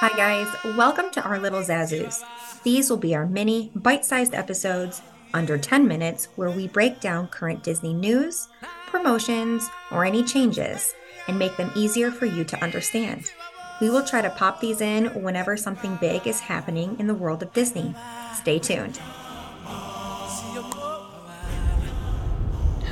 Hi, 0.00 0.16
guys. 0.16 0.76
Welcome 0.76 1.10
to 1.10 1.22
our 1.24 1.40
little 1.40 1.60
Zazus. 1.60 2.22
These 2.62 2.88
will 2.88 2.98
be 2.98 3.16
our 3.16 3.26
mini, 3.26 3.72
bite 3.74 4.04
sized 4.04 4.32
episodes 4.32 5.02
under 5.34 5.58
10 5.58 5.88
minutes 5.88 6.28
where 6.36 6.52
we 6.52 6.68
break 6.68 7.00
down 7.00 7.26
current 7.26 7.64
Disney 7.64 7.92
news, 7.92 8.46
promotions, 8.86 9.68
or 9.90 10.04
any 10.04 10.22
changes 10.22 10.94
and 11.26 11.36
make 11.36 11.56
them 11.56 11.72
easier 11.74 12.12
for 12.12 12.26
you 12.26 12.44
to 12.44 12.62
understand. 12.62 13.32
We 13.80 13.90
will 13.90 14.04
try 14.04 14.22
to 14.22 14.30
pop 14.30 14.60
these 14.60 14.80
in 14.80 15.06
whenever 15.20 15.56
something 15.56 15.96
big 15.96 16.28
is 16.28 16.38
happening 16.38 16.94
in 17.00 17.08
the 17.08 17.14
world 17.14 17.42
of 17.42 17.52
Disney. 17.52 17.92
Stay 18.36 18.60
tuned. 18.60 19.00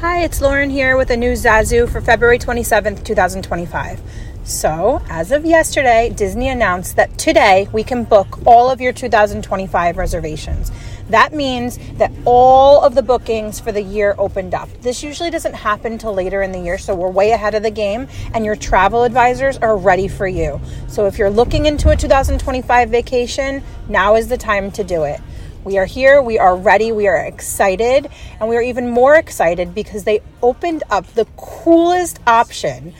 Hi, 0.09 0.23
it's 0.23 0.41
Lauren 0.41 0.71
here 0.71 0.97
with 0.97 1.11
a 1.11 1.17
new 1.17 1.33
Zazu 1.33 1.91
for 1.91 2.01
February 2.01 2.39
27th, 2.39 3.03
2025. 3.05 4.01
So, 4.45 5.03
as 5.11 5.33
of 5.33 5.45
yesterday, 5.45 6.13
Disney 6.15 6.49
announced 6.49 6.95
that 6.95 7.19
today 7.19 7.69
we 7.73 7.83
can 7.83 8.05
book 8.05 8.39
all 8.47 8.71
of 8.71 8.81
your 8.81 8.93
2025 8.93 9.97
reservations. 9.97 10.71
That 11.11 11.35
means 11.35 11.79
that 11.99 12.13
all 12.25 12.85
of 12.85 12.95
the 12.95 13.03
bookings 13.03 13.59
for 13.59 13.73
the 13.73 13.83
year 13.83 14.15
opened 14.17 14.55
up. 14.55 14.69
This 14.81 15.03
usually 15.03 15.31
doesn't 15.31 15.55
happen 15.55 15.99
till 15.99 16.15
later 16.15 16.41
in 16.41 16.53
the 16.53 16.61
year, 16.61 16.79
so 16.79 16.95
we're 16.95 17.11
way 17.11 17.33
ahead 17.33 17.57
of 17.57 17.65
the 17.65 17.73
game, 17.73 18.07
and 18.33 18.45
your 18.45 18.55
travel 18.55 19.03
advisors 19.03 19.59
are 19.59 19.77
ready 19.77 20.07
for 20.07 20.29
you. 20.29 20.61
So, 20.87 21.07
if 21.07 21.19
you're 21.19 21.31
looking 21.31 21.67
into 21.67 21.91
a 21.91 21.97
2025 21.97 22.91
vacation, 22.91 23.61
now 23.89 24.15
is 24.15 24.29
the 24.29 24.39
time 24.39 24.71
to 24.71 24.85
do 24.85 25.03
it. 25.03 25.21
We 25.67 25.79
are 25.79 25.85
here, 25.85 26.23
we 26.23 26.39
are 26.39 26.57
ready, 26.57 26.93
we 26.93 27.09
are 27.09 27.17
excited, 27.17 28.09
and 28.39 28.49
we 28.49 28.57
are 28.57 28.63
even 28.63 28.89
more 28.89 29.17
excited 29.17 29.75
because 29.75 30.05
they 30.05 30.21
opened 30.41 30.85
up 30.91 31.05
the 31.15 31.25
coolest 31.37 32.21
option 32.25 32.95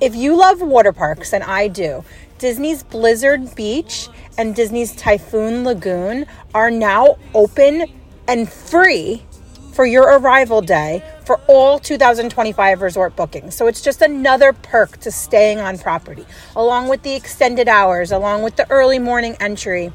if 0.00 0.14
you 0.14 0.36
love 0.36 0.60
water 0.60 0.92
parks, 0.92 1.32
and 1.32 1.42
I 1.42 1.66
do, 1.66 2.04
Disney's 2.38 2.84
Blizzard 2.84 3.56
Beach 3.56 4.08
and 4.38 4.54
Disney's 4.54 4.94
Typhoon 4.94 5.64
Lagoon 5.64 6.26
are 6.54 6.70
now 6.70 7.18
open 7.34 7.86
and 8.28 8.48
free 8.48 9.24
for 9.72 9.84
your 9.84 10.04
arrival 10.16 10.60
day 10.60 11.02
for 11.24 11.40
all 11.48 11.80
2025 11.80 12.80
resort 12.80 13.16
bookings. 13.16 13.56
So 13.56 13.66
it's 13.66 13.82
just 13.82 14.02
another 14.02 14.52
perk 14.52 14.98
to 14.98 15.10
staying 15.10 15.58
on 15.58 15.78
property, 15.78 16.26
along 16.54 16.86
with 16.86 17.02
the 17.02 17.14
extended 17.14 17.66
hours, 17.66 18.12
along 18.12 18.44
with 18.44 18.54
the 18.54 18.70
early 18.70 19.00
morning 19.00 19.36
entry 19.40 19.90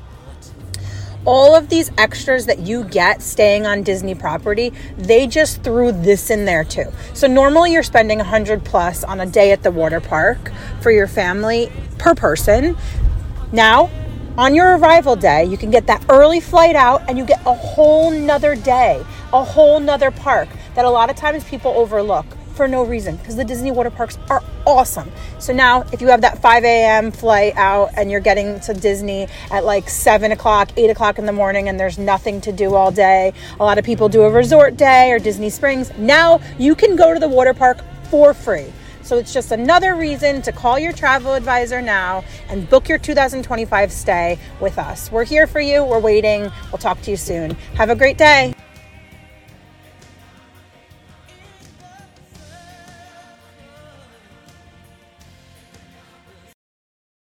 all 1.26 1.56
of 1.56 1.70
these 1.70 1.92
extras 1.98 2.46
that 2.46 2.60
you 2.60 2.84
get 2.86 3.22
staying 3.22 3.66
on 3.66 3.84
Disney 3.84 4.16
property, 4.16 4.72
they 4.98 5.28
just 5.28 5.64
threw 5.64 5.92
this 5.92 6.30
in 6.30 6.46
there 6.46 6.64
too. 6.64 6.86
So 7.14 7.28
normally 7.28 7.74
you're 7.74 7.84
spending 7.84 8.20
100 8.20 8.64
plus 8.64 9.04
on 9.04 9.20
a 9.20 9.26
day 9.26 9.52
at 9.52 9.64
the 9.64 9.72
water 9.72 10.00
park 10.00 10.52
for 10.82 10.92
your 10.92 11.08
family 11.08 11.72
per 11.98 12.16
person. 12.16 12.78
Now, 13.52 13.90
on 14.38 14.56
your 14.56 14.78
arrival 14.78 15.16
day, 15.16 15.44
you 15.44 15.58
can 15.58 15.70
get 15.70 15.88
that 15.88 16.06
early 16.08 16.40
flight 16.40 16.76
out 16.76 17.04
and 17.10 17.18
you 17.18 17.26
get 17.26 17.42
a 17.46 17.54
whole 17.54 18.10
nother 18.10 18.56
day, 18.56 19.04
a 19.34 19.44
whole 19.44 19.80
nother 19.80 20.12
park 20.12 20.48
that 20.76 20.86
a 20.86 20.90
lot 20.90 21.10
of 21.10 21.18
times 21.18 21.44
people 21.44 21.72
overlook 21.72 22.26
for 22.54 22.68
no 22.68 22.84
reason 22.84 23.18
because 23.18 23.36
the 23.36 23.44
Disney 23.44 23.72
water 23.72 23.90
parks 23.90 24.18
are 24.30 24.44
awesome. 24.70 25.12
So 25.40 25.54
now, 25.54 25.82
if 25.92 26.02
you 26.02 26.08
have 26.08 26.22
that 26.22 26.40
5 26.40 26.64
a.m. 26.64 27.12
flight 27.12 27.56
out 27.56 27.92
and 27.96 28.12
you're 28.12 28.20
getting 28.20 28.60
to 28.62 28.74
Disney 28.74 29.28
at 29.52 29.66
like 29.66 29.90
7 29.90 30.32
o'clock, 30.32 30.72
8 30.78 30.90
o'clock 30.90 31.20
in 31.20 31.26
the 31.26 31.32
morning, 31.32 31.70
and 31.70 31.80
there's 31.80 31.98
nothing 31.98 32.42
to 32.42 32.52
do 32.52 32.76
all 32.76 32.92
day, 32.92 33.34
a 33.60 33.64
lot 33.64 33.78
of 33.78 33.86
people 33.86 34.10
do 34.10 34.24
a 34.24 34.30
resort 34.30 34.78
day 34.78 35.12
or 35.12 35.20
Disney 35.20 35.50
Springs. 35.50 35.92
Now 35.98 36.42
you 36.58 36.76
can 36.76 36.96
go 36.96 37.14
to 37.14 37.20
the 37.20 37.30
water 37.30 37.54
park 37.54 37.80
for 38.10 38.34
free. 38.34 38.72
So 39.02 39.18
it's 39.18 39.34
just 39.34 39.52
another 39.52 39.96
reason 39.96 40.42
to 40.44 40.52
call 40.52 40.78
your 40.78 40.94
travel 40.94 41.34
advisor 41.34 41.82
now 41.82 42.24
and 42.48 42.70
book 42.70 42.88
your 42.88 43.00
2025 43.00 43.92
stay 43.92 44.38
with 44.60 44.78
us. 44.78 45.12
We're 45.12 45.24
here 45.24 45.48
for 45.48 45.60
you. 45.60 45.84
We're 45.84 46.00
waiting. 46.00 46.52
We'll 46.72 46.78
talk 46.78 47.02
to 47.02 47.12
you 47.12 47.18
soon. 47.18 47.52
Have 47.74 47.90
a 47.90 47.96
great 47.96 48.20
day. 48.20 48.54